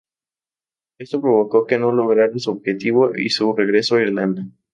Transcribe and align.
Esto 0.97 1.21
provocó 1.21 1.67
que 1.67 1.77
no 1.77 1.91
lograra 1.91 2.33
su 2.39 2.49
objetivo 2.49 3.11
y 3.15 3.29
su 3.29 3.53
regreso 3.53 3.97
a 3.97 4.01
Irlanda. 4.01 4.47